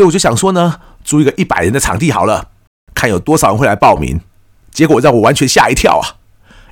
[0.00, 2.48] 所以我就想说呢，租一个一百人的场地好了，
[2.94, 4.18] 看有多少人会来报名。
[4.70, 6.16] 结果让我完全吓一跳啊！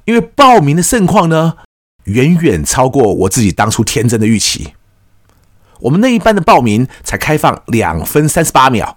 [0.07, 1.59] 因为报名的盛况呢，
[2.05, 4.73] 远远超过我自己当初天真的预期。
[5.81, 8.97] 我们那一班的报名才开放两分三十八秒，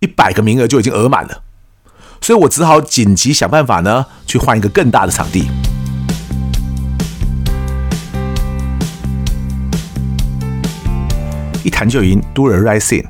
[0.00, 1.44] 一百个名额就已经额满了，
[2.20, 5.48] 所以我只好紧急想办法呢，去换一个更大的场地。
[11.62, 13.06] 一谈就赢，Do the right thing。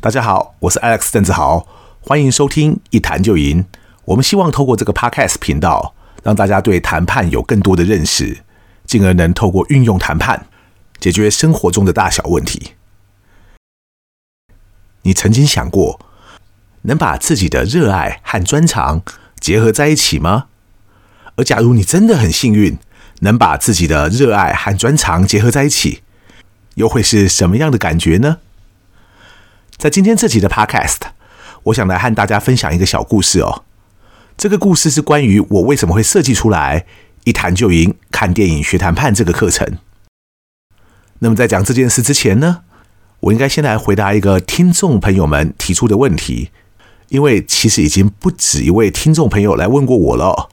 [0.00, 1.66] 大家好，我是 Alex 邓志豪，
[2.00, 3.66] 欢迎收听一谈就赢。
[4.04, 8.44] 我们希望透过这个 Podcast 频道，让大家对谈判有更多的认识，
[8.86, 10.46] 进而能透过运用谈判
[11.00, 12.74] 解决生活中的大小问题。
[15.02, 15.98] 你曾经想过，
[16.82, 19.02] 能把自己的热爱和专长
[19.40, 20.46] 结合在一起吗？
[21.34, 22.78] 而假如你真的很幸运，
[23.22, 26.02] 能把自己的热爱和专长结合在一起，
[26.76, 28.38] 又会是什么样的感觉呢？
[29.78, 30.96] 在今天这集的 Podcast，
[31.62, 33.62] 我想来和大家分享一个小故事哦。
[34.36, 36.84] 这个故事是关于我为什么会设计出来
[37.22, 39.78] 一谈就赢看电影学谈判这个课程。
[41.20, 42.62] 那么在讲这件事之前呢，
[43.20, 46.50] 我应该先来回答一个听众朋友们提出的问题，
[47.10, 50.48] 因为其实已经不止一位听众朋友来问过我了，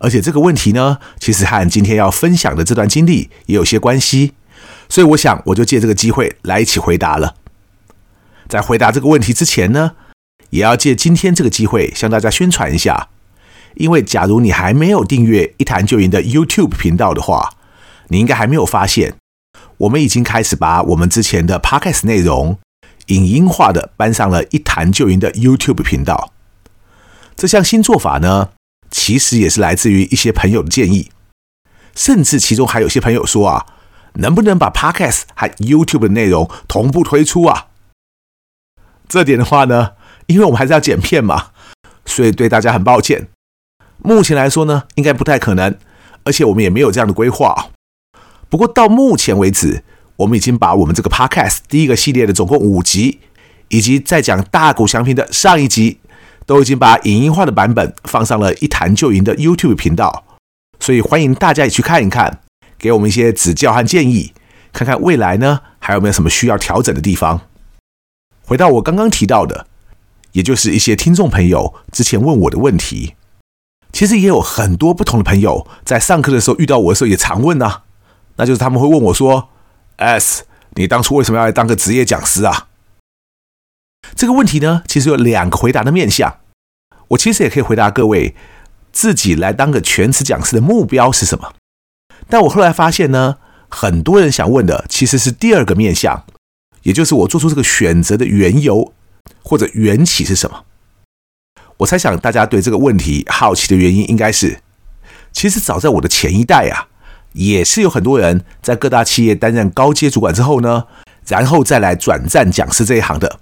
[0.00, 4.34] 而且这个问题呢，其实和今天要分享的这段经历也有些关系，
[4.90, 7.36] 所以我想我就借这个机会来一起回答了。
[8.48, 9.92] 在回答这个问题之前呢，
[10.50, 13.08] 也要借今天这个机会向大家宣传一下。
[13.74, 17.52] 因为，假如你还没有订阅一谈就赢的 YouTube 频道的话，
[18.08, 19.16] 你应该还没有发现，
[19.78, 22.58] 我们已经开始把我们之前的 Podcast 内容
[23.08, 26.32] 影音化的搬上了一谈就赢的 YouTube 频道。
[27.36, 28.50] 这项新做法呢，
[28.90, 31.10] 其实也是来自于一些朋友的建议，
[31.94, 33.66] 甚至其中还有些朋友说啊，
[34.14, 37.66] 能不能把 Podcast 和 YouTube 的内容同步推出啊？
[39.08, 39.92] 这点的话呢，
[40.26, 41.48] 因为我们还是要剪片嘛，
[42.04, 43.28] 所以对大家很抱歉。
[43.98, 45.76] 目前来说呢，应该不太可能，
[46.24, 47.70] 而且我们也没有这样的规划。
[48.48, 49.82] 不过到目前为止，
[50.16, 53.20] 我们已经把我们这个 Podcast 第一个系列的总共五集，
[53.68, 55.98] 以及在讲大谷祥平的上一集，
[56.44, 60.24] 都已经把影音化的版本放上了一谈就赢的 YouTube 频道。
[60.78, 62.40] 所以欢迎大家也去看一看，
[62.78, 64.32] 给我们一些指教和建议，
[64.72, 67.40] 看看未来呢还有没有什么需要调整的地方。
[68.46, 69.66] 回到我刚刚提到的，
[70.32, 73.16] 也就是一些听众朋友之前问我的问题。
[73.92, 77.82] 其实也有很多不同的朋友在上课的时候遇到我的时候也常问啊，
[78.36, 79.48] 那就是他们会问我说
[79.96, 82.68] ：“S，你当初为什么要来当个职业讲师啊？”
[84.14, 86.38] 这个问题呢，其实有两个回答的面向。
[87.08, 88.36] 我其实也可以回答各位，
[88.92, 91.54] 自己来当个全职讲师的目标是什么？
[92.28, 96.24] 但我后来发现呢，很多人想问的其实是第二个面向，
[96.86, 98.92] 也就是我做出这个选择的缘由
[99.42, 100.64] 或者缘起是什么。
[101.78, 104.60] 我猜想大家对这个问题好奇的原因，应该是，
[105.32, 106.86] 其实早在我的前一代啊，
[107.32, 110.84] 也是有很多人在各大企业担任高阶主管之后呢，
[111.26, 113.40] 然后再来转战讲师这一行的。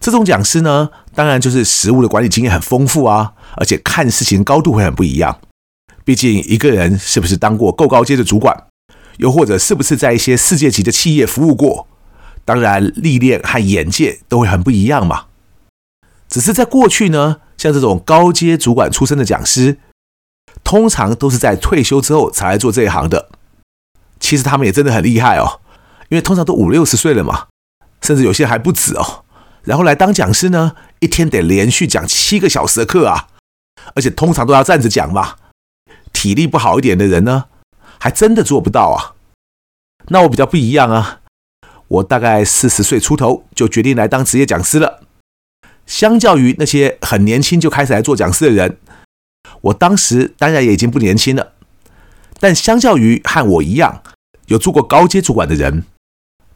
[0.00, 5.38] 这种讲师呢，当然就是实务的管理经验很丰富啊，而且看事情高度会很不一样。
[6.04, 8.64] 毕竟一个人是不是当过够高阶的主管，
[9.18, 11.86] 又或者是不是在一些世界级的企业服务过，
[12.50, 15.26] 当然历练和眼界都会很不一样嘛。
[16.28, 19.78] 只是在过去呢，像这种高阶主管出身的讲师，
[20.64, 23.28] 通常都是在退休之后才来做这一行的。
[24.18, 25.60] 其实他们也真的很厉害哦，
[26.08, 27.46] 因为通常都五六十岁了嘛，
[28.02, 29.24] 甚至有些还不止哦。
[29.62, 33.28] 然后来当讲师呢，一天得连续讲七个小时的课啊，
[33.94, 35.36] 而且通常都要站着讲嘛。
[36.12, 37.44] 体力不好一点的人呢，
[38.00, 39.14] 还真的做不到啊。
[40.08, 41.19] 那我比较不一样啊，
[41.90, 45.02] 我大概四十岁出头就决定来当职业讲师了。
[45.86, 48.78] 相较于那些很年轻就开始来做讲师的人，
[49.62, 51.54] 我当时当然也已经不年轻了。
[52.38, 54.02] 但相较于和我一样
[54.46, 55.82] 有做过高阶主管的人，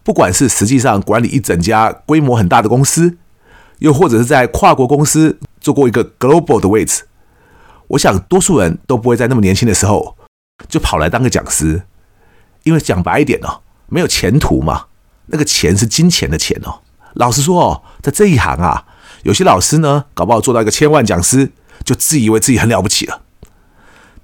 [0.04, 3.16] 不管是实际上管理一整家规模很大的公司，
[3.80, 7.02] 又或者是在跨国公司做过一个 global 的位置，
[7.88, 10.16] 我想多数人都不会在那么年轻的时候
[10.68, 11.82] 就跑来当个讲师，
[12.62, 14.86] 因为讲白一点哦，没有前途嘛。
[15.26, 16.80] 那个钱是金钱的钱哦。
[17.14, 18.84] 老实说哦，在这一行啊。
[19.22, 21.50] 有些老师呢，搞不好做到一个千万讲师，
[21.82, 23.22] 就自以为自己很了不起了。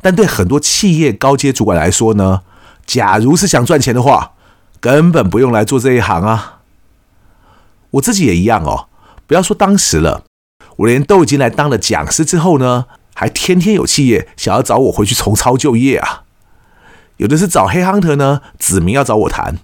[0.02, 2.42] 但对很多企业高阶主管来说呢，
[2.84, 4.32] 假如是想赚钱的话，
[4.78, 6.60] 根本不用来做这一行啊。
[7.92, 8.88] 我自己也一样哦。
[9.26, 10.24] 不要说当时了，
[10.76, 16.24] 我连都已经来当了讲师之后呢，还天天有企业想要找我回去重操旧业啊。
[17.16, 19.54] 有的是找黑 hunter 呢，指明要找我谈；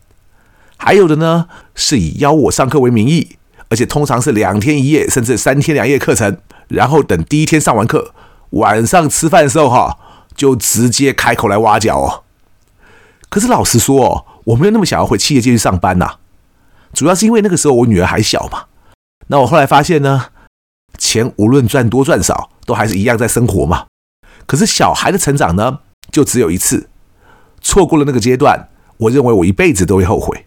[0.77, 3.37] 还有的呢，是以邀我上课为名义。
[3.69, 6.39] 而且通常是两天一夜，甚至三天两夜课程。
[6.69, 8.15] 然后等第一天上完课，
[8.51, 9.99] 晚上吃饭的时候哈，
[10.37, 12.23] 就直接开口来挖角哦。
[13.29, 16.19] 可是老实说哦，我没有那么想要回企业界去上班呐，
[16.93, 18.67] 主要是因为那个时候我女儿还小嘛。
[19.27, 20.27] 那我后来发现呢，
[20.97, 23.87] 钱无论赚多赚少，都还是一样在生活嘛。
[24.47, 25.81] 可是小孩的成长呢，
[26.13, 26.89] 就只有一次，
[27.61, 28.69] 错过了那个阶段，
[28.99, 30.47] 我认为我一辈子都会后悔。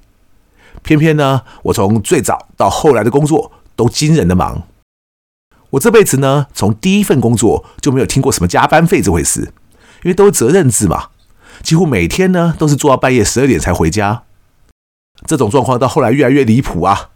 [0.84, 4.64] 偏偏呢，我从最早到后来的工作都惊人的忙。
[5.72, 9.54] 我这辈子呢，从第一份工作就没有听过什么加班费这回事，
[10.04, 11.10] 因为都是责任制嘛，
[11.62, 14.24] 几乎每天呢都是做到半夜十二点才回家。
[15.28, 17.10] 这种状况到后来越来越离谱啊！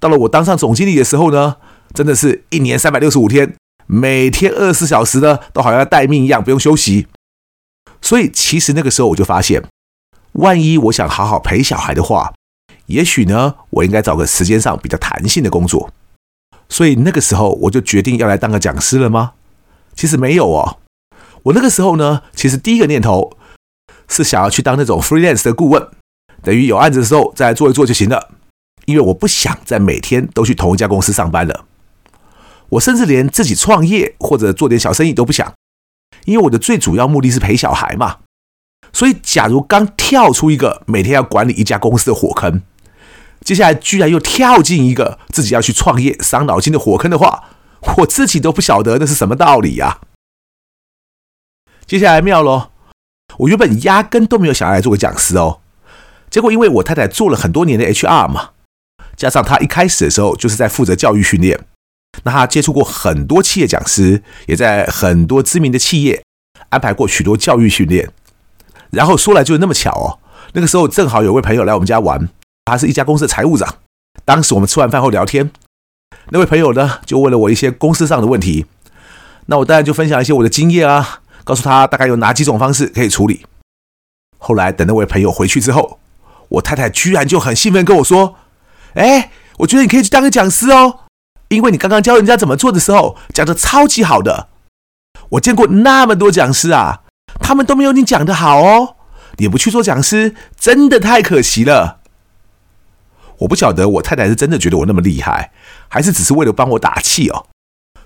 [0.00, 1.56] 到了我当上总经理的时候呢，
[1.94, 3.54] 真的是一年三百六十五天，
[3.86, 7.06] 每天二十四小时呢，都好像要待命一样，不用休息。
[8.02, 9.62] 所以其实那个时候我就发现，
[10.32, 12.34] 万一我想好好陪小孩的话，
[12.86, 15.90] 也许呢，我应该找个时间上比较弹性的工作。
[16.68, 19.32] 所以那个时候我就决定要来当个讲师了吗？
[19.94, 20.78] 其实没有哦。
[21.44, 23.36] 我那个时候呢，其实第一个念头
[24.08, 25.88] 是想要去当那种 freelance 的顾问，
[26.42, 28.30] 等于有案子的时候再来做一做就行了。
[28.86, 31.64] 因为我不想再每天都去同一家公司上班了。
[32.70, 35.54] 我甚至连自己创业或者做点小生意都不想，
[36.24, 38.18] 因为我的最主要目的是陪小孩嘛。
[38.92, 42.62] 所以，假如刚跳出一个每天要管理一家公司的火坑，
[43.44, 47.44] 接下来居然又跳进一个自己要去创业伤脑筋的火坑的话，
[47.98, 50.00] 我自己都不晓得那是什么道理呀。
[51.86, 52.70] 接下来妙喽，
[53.36, 55.60] 我原本压根都没有想要来做个讲师哦，
[56.30, 58.52] 结果因为我太太做了很多年的 HR 嘛，
[59.14, 61.66] 加上她一开始的时候就是在负责教育训练，
[62.22, 66.24] 那她接触过很多企业讲师，也在很多知名的企业
[66.70, 68.10] 安排过许多教育训练。
[68.90, 70.18] 然后说来就那么巧哦，
[70.54, 72.30] 那个时候正好有位朋友来我们家玩。
[72.64, 73.76] 他是一家公司的财务长。
[74.24, 75.50] 当时我们吃完饭后聊天，
[76.30, 78.66] 那位朋友呢就问了我一些公司上的问题。
[79.46, 83.44] 那我当然就分享一些我的经验啊，告诉他大概有哪几种方式可以处理。
[84.38, 85.98] 后来等那位朋友回去之后，
[86.48, 88.36] 我太太居然就很兴奋跟我说
[88.94, 91.00] ：“哎，我觉得你可以去当个讲师哦，
[91.48, 94.48] 因为你刚刚教人家怎么做的时候讲的超级好的。
[95.30, 97.02] 我见过那么多讲师啊，
[97.40, 98.96] 他们都没有你讲的好哦。
[99.36, 102.00] 你不去做讲师，真的太可惜了。”
[103.38, 105.52] 我不晓得我太太是真的觉得我那么厉害，
[105.88, 107.46] 还是只是为了帮我打气哦。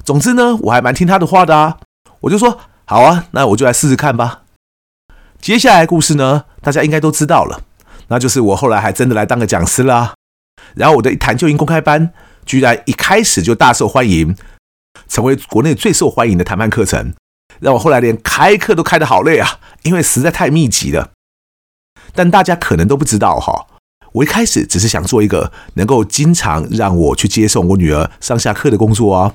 [0.05, 1.79] 总之呢，我还蛮听她的话的啊。
[2.21, 4.43] 我就说好啊，那我就来试试看吧。
[5.41, 7.63] 接下来故事呢，大家应该都知道了，
[8.09, 10.15] 那就是我后来还真的来当个讲师啦。
[10.75, 12.13] 然后我的一谈就赢公开班，
[12.45, 14.37] 居然一开始就大受欢迎，
[15.09, 17.15] 成为国内最受欢迎的谈判课程，
[17.61, 21.11] 让我后来连开课都开得好累啊，因为实在太密集了。
[22.15, 23.67] 但大家可能都不知道哈。
[24.13, 29.35] 我一开始只是想做一个能够经常让我去接送我女儿上下课的工作啊，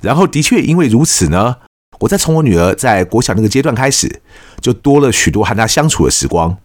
[0.00, 1.56] 然后的确因为如此呢，
[2.00, 4.22] 我在从我女儿在国小那个阶段开始，
[4.60, 6.58] 就多了许多和她相处的时光。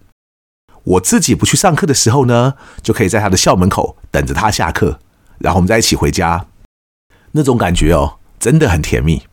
[0.83, 4.99] 我自己不去上课的时候呢，就可以在她的校门口等着她下课，
[5.39, 6.47] 然后我们再一起回家，
[7.31, 9.23] 那种感觉哦，真的很甜蜜。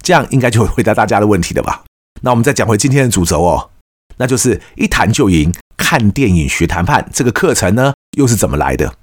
[0.00, 1.84] 这样应该就会回答大家的问题了吧？
[2.22, 3.70] 那我们再讲回今天的主轴哦，
[4.16, 5.52] 那就是一谈就赢。
[5.92, 8.94] 看电影学谈判这个课程呢，又是怎么来的？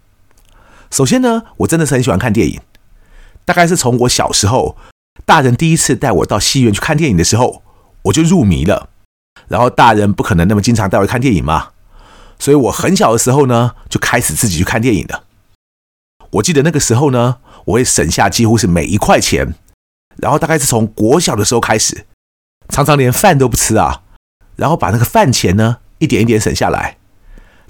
[0.89, 2.59] 首先呢，我真的是很喜欢看电影，
[3.45, 4.75] 大概是从我小时候，
[5.23, 7.61] 大人第一次带我到戏院去看电影的时候，
[8.06, 8.90] 我就入迷了。
[9.49, 11.73] 然后大人不可能那么经常带我看电影嘛，
[12.40, 15.25] 所以我很小的时候呢，就开始自己去看电影了。
[16.31, 19.54] 我记得那个时候呢，我会省下几乎是每一块钱，
[20.18, 22.07] 然后大概是从国小的时候开始，
[22.68, 24.02] 常常连饭都不吃啊，
[24.56, 25.78] 然后把那个饭钱呢。
[25.99, 26.97] 一点一点省下来，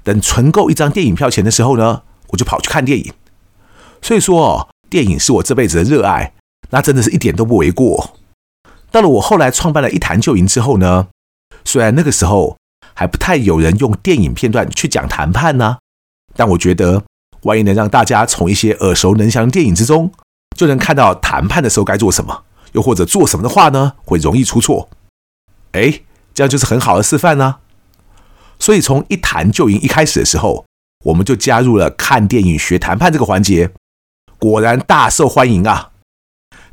[0.02, 3.12] 等存够一张电影票钱的时候呢，我就跑去看电影。
[4.02, 6.32] 所以说哦，电影是我这辈子的热爱，
[6.70, 8.16] 那真的是一点都不为过。
[8.90, 11.08] 到了我后来创办了一谈就赢之后呢，
[11.64, 12.56] 虽然那个时候
[12.94, 15.78] 还不太有人用电影片段去讲谈判呢，
[16.34, 17.04] 但我觉得
[17.42, 20.10] 万一能让大家从一些耳熟能详的电影之中，
[20.56, 24.88] 就能看到谈判的时候该做什么，又或者做什么的话呢，会容易出错。
[25.72, 26.00] 哎，
[26.34, 27.56] 这样就是很好的示范呢。
[28.60, 30.64] 所以从一谈就赢一开始的时候，
[31.06, 33.70] 我们就加入了看电影学谈判这个环节，
[34.38, 35.90] 果然大受欢迎啊！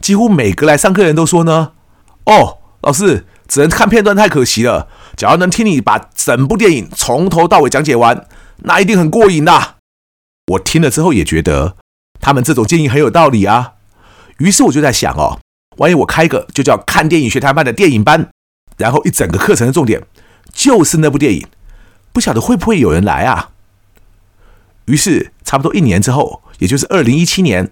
[0.01, 1.71] 几乎每个来上课的人都说呢
[2.27, 8.27] ：“哦，老师只能看片段太可惜了，假如能听你把整部电影从头到尾讲解完，
[8.57, 9.75] 那一定很过瘾呐！”
[10.53, 11.77] 我听了之后也觉得
[12.19, 13.75] 他们这种建议很有道理啊，
[14.39, 15.39] 于是我就在想哦，
[15.77, 18.29] 万一我开个就叫看电影学谈判的电影班，
[18.77, 20.05] 然后一整个课程的重点
[20.53, 21.47] 就是那部电影。
[22.17, 23.51] 不晓得会不会有人来啊？
[24.85, 27.71] 于是差不多一年之后，也就是二零一七年，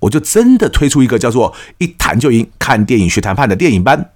[0.00, 4.10] 我就真的推出一个叫做“一谈就赢，看电影学谈判”的电影班。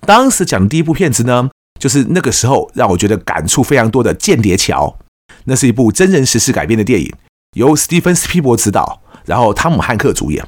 [0.00, 4.98] 当时讲的第一部片子呢，就是那个时候让我觉得感触非常多的《间谍桥》。
[5.44, 7.14] 那是一部真人实事改编的电影，
[7.52, 10.44] 由史蒂芬·斯皮伯执导，然后汤姆·汉克主演。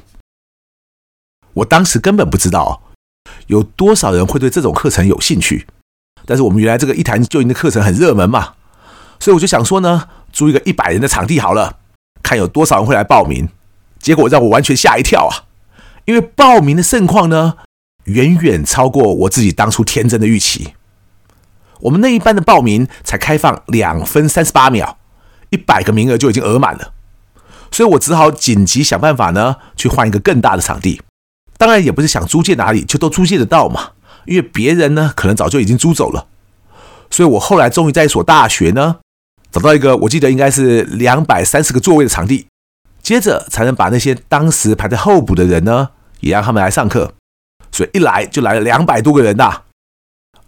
[1.53, 2.81] 我当时根本不知道
[3.47, 5.65] 有多少人会对这种课程有兴趣，
[6.25, 8.53] 但是我们原来这个一谈就赢的课程很热门嘛，
[9.19, 11.77] 所以我就想说呢，租一个一百人的场地好了，
[12.21, 13.49] 看有多少人会来报名。
[13.99, 15.45] 结果让我完全吓一跳啊，
[16.05, 17.53] 因为报名的盛况呢，
[18.05, 20.73] 远远超过我自己当初天真的预期。
[21.81, 24.97] 我们那一班的报名才开放两分三十八秒，
[25.51, 26.93] 一百个名额就已经额满了，
[27.71, 31.01] 所以我只好紧急想办法呢，去换一个更大的场地。
[31.57, 33.91] 当然也不是想租借哪里就都租借得到嘛，
[34.25, 36.27] 因为别人呢可能早就已经租走了。
[37.09, 38.97] 所以我后来终于在一所大学呢，
[39.51, 42.47] 找到一个我记得应该是两百三十个座位的场地，
[43.01, 45.89] 接着才能把那些当时排在候补的人呢，
[46.21, 47.13] 也让他们来上课。
[47.71, 49.63] 所以一来就来了两百多个人呐。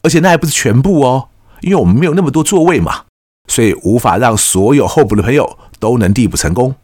[0.02, 1.30] 而且那还不是全部哦，
[1.62, 3.04] 因为我们没有那么多座位嘛，
[3.48, 6.76] 所以无法让所有候补的朋友都能递补成功。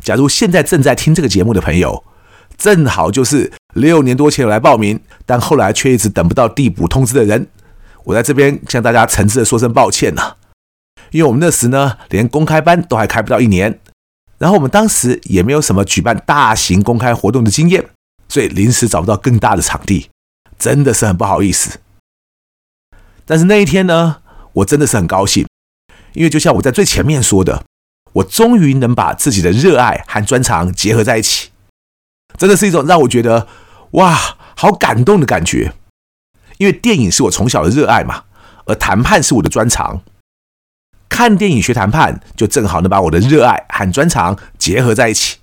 [0.00, 2.04] 假如现在正在听这个节目的朋友，
[2.56, 7.48] 正好就是六年多前有来报名，但后来却一直等不到递补通知的人，
[8.04, 10.36] 我在这边向大家诚挚的说声抱歉呐，
[11.10, 13.80] 因为我们那时呢，连公开班都还开不到一年，
[14.38, 17.88] 然后我们当时也没有什么举办大型公开活动的经验，
[18.28, 20.10] 所以临时找不到更大的场地，
[20.58, 21.78] 真的是很不好意思。
[23.24, 24.18] 但是那一天呢，
[24.52, 25.46] 我真的是很高兴，
[26.12, 27.64] 因为就像我在最前面说的，
[28.14, 31.50] 我终于能把自己的热爱和专长结合在一起，
[32.36, 33.46] 真的是一种让我觉得
[33.92, 35.72] 哇，好感动的感觉。
[36.58, 38.24] 因为电影是我从小的热爱嘛，
[38.66, 40.02] 而谈判是我的专长，
[41.08, 45.38] 看电影学谈判就正好能把我的热爱和专长结合在一起，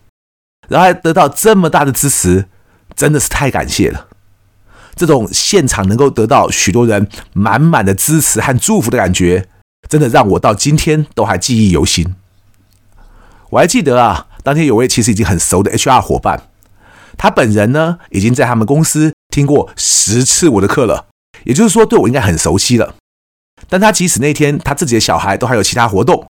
[0.68, 2.48] 然后还得到这么大的支持，
[2.96, 4.08] 真的是太感谢了。
[4.96, 9.48] 这种现场能够得到许多人满满的支持和祝福的感觉，
[9.88, 12.16] 真的让我到今天都还记忆犹新。
[13.52, 16.49] 我还记得啊，当天有位其实已经很熟的 HR 伙伴，
[17.18, 21.08] 他本人呢已经在他们公司听过十次我的课了，
[21.44, 22.96] 也就是说对我应该很熟悉了。
[23.68, 26.26] 但他即使那天他自己的小孩都还有其他活动，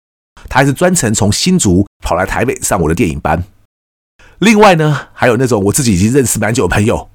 [0.47, 3.43] 他还是专程从新竹跑来台北上我的电影班。
[4.39, 7.09] 另外呢，还有那种我自己已经认识蛮久的朋友。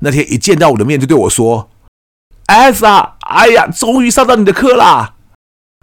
[0.00, 1.70] 那天一见到我的面就对我说
[2.46, 5.14] ：“S 啊，哎呀，终于上到你的课啦！”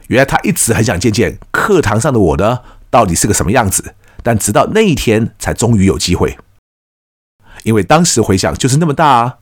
[0.08, 2.60] 原来他一直很想见见课堂上的我呢，
[2.90, 3.96] 到底是个什么样子。
[4.22, 6.38] 但直到那一天，才终于有机会。
[7.70, 9.38] 因为当时回想就是那么大啊，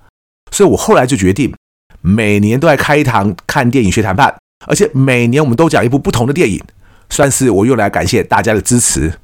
[0.51, 1.55] 所以我后来就决定
[2.01, 6.61] 每年都来开一堂看电影学谈判，而且每年我们都讲一部不同的电影，
[7.09, 9.19] 算是我用来感谢大家的支持。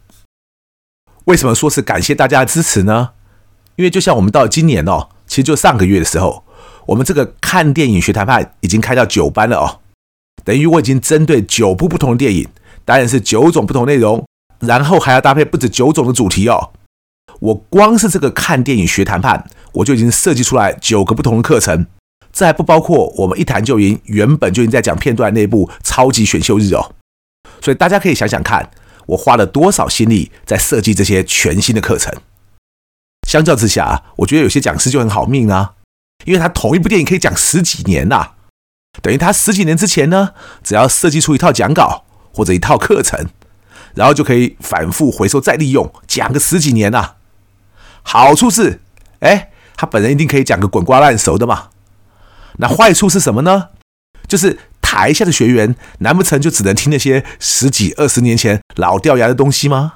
[1.26, 3.10] 为什么说是感谢大家的支持呢？
[3.76, 5.10] 因为就像我们到今年哦。
[5.26, 6.44] 其实就上个月的时候，
[6.86, 9.80] 我们这个看电影学谈判已经开到九班了哦，
[10.44, 12.48] 等于我已经针对九部不同的电影，
[12.86, 14.24] 当然是九种不同内容，
[14.60, 16.72] 然后还要搭配不止九种的主题哦。
[17.44, 21.86] 我光是这个看电影学谈判，我就已经设计出来九个不同的课程，
[22.32, 26.96] 这还不包括我们一谈就赢原本就已经在讲片段那部超级选秀日哦。
[27.60, 28.72] 所以大家可以想想看，
[29.08, 32.14] 我花了多少心力在设计这些全新的课程。
[33.28, 35.74] 相较之下，我觉得有些讲师就很好命啊，
[36.24, 38.32] 因为他同一部电影可以讲十几年呐，
[39.02, 40.30] 等于他十几年之前呢，
[40.64, 43.28] 只要设计出一套讲稿或者一套课程，
[43.96, 47.16] 然后就可以反复回收再利用，讲个十几年呐。
[48.04, 48.80] 好处是，
[49.20, 51.70] 哎，他本人一定可以讲个滚瓜烂熟的嘛。
[52.58, 53.70] 那坏处是什么呢？
[54.28, 59.94] 就是台下的学员难不成就只能听那些十几二十年前老掉牙的东西吗？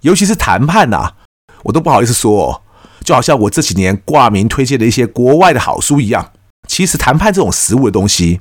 [0.00, 1.12] 尤其是谈判呐。
[1.64, 2.62] 我都不好意思说哦，
[3.04, 6.32] 就好像我这几年挂名推荐的一些国外的好书一样。
[6.66, 8.40] 其实谈判这种实务的东西，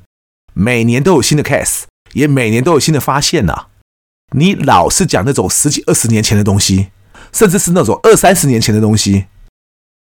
[0.53, 3.67] 每年都有新的 case，也每年都有新的发现呐。
[4.31, 6.87] 你老是讲那种十几二十年前的东西，
[7.31, 9.25] 甚至是那种二三十年前的东西，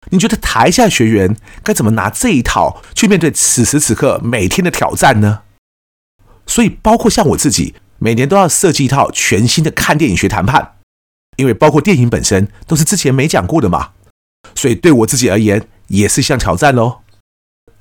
[0.10, 5.42] 你觉得台下学员该怎么拿这一套去面对此时此刻每天的挑战呢？
[6.46, 10.74] 所以，包括像我自己，每年都要设计一套全新的看电影学谈判。
[11.38, 13.90] 因为包括电影本身都是之前没讲过的嘛，
[14.56, 17.00] 所以对我自己而言也是一项挑战喽。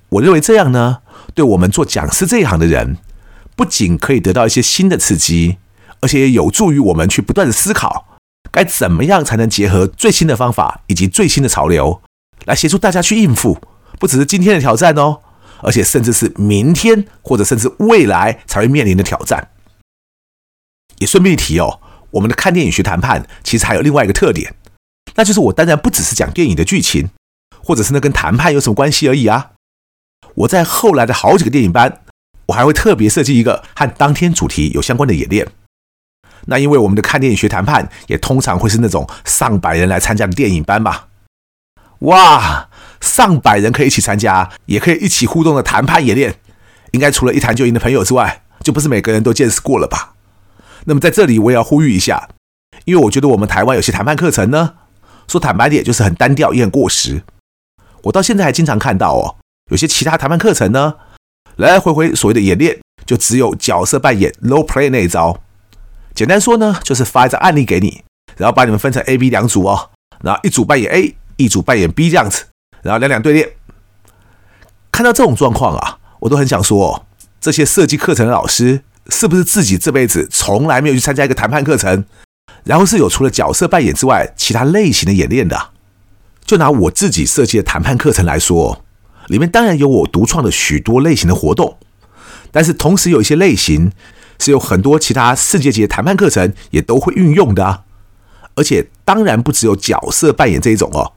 [0.09, 1.03] 我认为这样呢，
[1.35, 2.97] 对我们做讲师这一行的人，
[3.55, 5.59] 不仅可以得到一些新的刺激，
[6.01, 8.14] 而且也有助于我们去不断的思考，
[8.55, 12.01] 该怎么样才能结合最新的方法以及最新的潮流，
[12.45, 13.61] 来协助大家去应付，
[13.99, 15.19] 不只是今天的挑战哦，
[15.61, 19.51] 而且甚至是明天或者甚至未来才会面临的挑战。
[20.99, 21.81] 也顺便一提哦。
[22.13, 24.55] 我们的看电影学谈判其实还有另外一个特点，
[25.17, 27.09] 那就是我当然不只是讲电影的剧情，
[27.59, 29.51] 或者是那跟谈判有什么关系而已啊。
[30.37, 32.03] 我在后来的好几个电影班，
[32.47, 35.49] 我还会特别设计一个和当天主题有相关的演练。
[36.47, 41.05] 那因为我们的看电影学谈判也通常会是那种上百人来参加的电影班嘛，
[42.01, 42.69] 哇，
[43.01, 46.35] 上百人可以一起参加，也可以一起互动的谈判演练，
[46.93, 50.15] 应该除了一谈就赢的朋友之外，就不是每个人都见识过了吧？
[50.85, 52.29] 那么在这里我也要呼吁一下，
[52.85, 54.75] 因为我觉得我们台湾有些谈判课程呢，
[55.27, 57.23] 说坦白点就是很单调也很过时。
[58.03, 59.37] 我到现在还经常看到哦，
[59.71, 60.97] 有些其他谈判课程呢，
[61.57, 65.41] 来来回回所谓的演练就只有角色扮演 low play 那一招。
[66.15, 68.03] 简单说呢，就是发一张案例给你，
[68.37, 69.91] 然后把你们分成 A、B 两组哦，
[70.23, 72.45] 然后一组扮演 A，一组扮演 B 这样子，
[72.83, 73.49] 然后两两对练。
[74.93, 77.05] 看到这种状况啊，我都很想说，
[77.41, 78.83] 这些设计课程的老师。
[79.11, 82.07] 是不是自己这辈子从来没有去参加一个谈判课程，
[82.65, 85.73] 然后是有除了角色扮演之外其他类型的演练的？
[86.47, 88.83] 就拿我自己设计的谈判课程来说，
[89.27, 91.77] 里面当然有我独创的许多类型的活动，
[92.51, 93.93] 但是同时有一些类型
[94.39, 97.85] 是有很多其他世界级的谈判课程也都会运用的啊，
[98.55, 101.13] 而且当然不只有角色扮演这一种哦，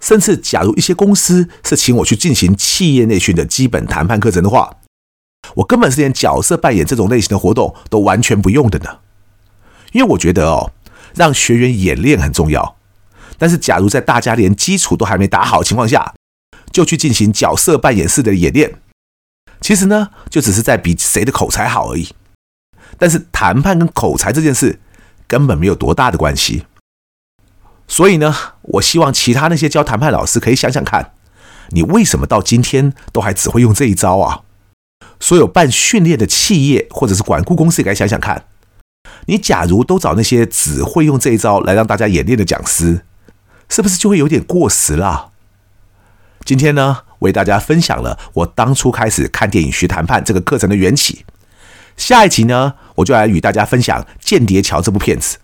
[0.00, 4.76] 甚至假如一些公司是请我去进行企业内训的基本谈判课程的话。
[5.56, 8.98] 我根本是连角色扮演这种类型的活动都完全不用的呢，
[9.90, 10.70] 因为我觉得哦，
[11.16, 12.76] 让学员演练很重要。
[13.38, 16.14] 但是，假如在大家连基础都还没打好的情况下，
[16.70, 18.74] 就去进行角色扮演式的演练，
[19.60, 22.08] 其实呢，就只是在比谁的口才好而已。
[23.02, 24.78] 但是，谈判跟口才这件事
[25.26, 26.66] 根本没有多大的关系。
[27.88, 31.12] 所以呢，我希望其他那些教谈判老师可以想想看，
[31.70, 34.42] 你为什么到今天都还只会用这一招啊？
[35.18, 38.44] 所有办训练的企业或者是管顾公司，也该想想看，
[39.26, 43.04] 你假如都找那些只会用这一招来让大家演练的讲师，
[43.68, 45.32] 是不是就会有点过时了？
[46.44, 51.24] 今天呢，为大家分享了我当初开始看电影学谈判这个课程的缘起。
[51.96, 55.38] 下一集呢，我就来与大家分享《间谍桥》这部片子，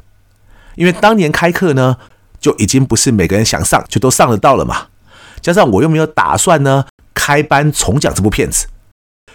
[0.77, 1.97] 因为当年开课呢，
[2.41, 4.89] 就已经不是每个人想上就都上得到了嘛，
[5.41, 8.67] 加上我又没有打算呢开班重讲这部片子。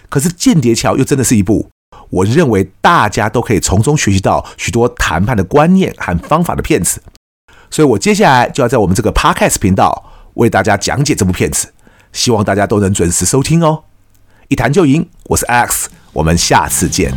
[0.10, 1.70] 可是《间谍桥》又真的是一部
[2.10, 7.02] 我认为大家都可以从中学习到许多谈判的观念和方法的片子，
[7.70, 11.74] 所以我接下来就要在我们这个 Podcast 频道为大家讲解这部片子，
[12.12, 13.84] 希望大家都能准时收听哦。
[14.50, 17.12] 一谈就赢，我是 X 我们下次见。